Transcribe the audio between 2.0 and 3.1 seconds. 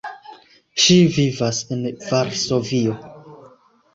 Varsovio.